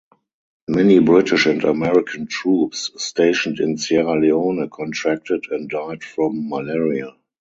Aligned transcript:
Many 0.67 0.97
British 0.97 1.45
and 1.45 1.63
American 1.63 2.25
troops 2.25 2.89
stationed 2.97 3.59
in 3.59 3.77
Sierra 3.77 4.19
Leone 4.19 4.67
contracted 4.71 5.45
and 5.51 5.69
died 5.69 6.03
from 6.03 6.49
malaria. 6.49 7.15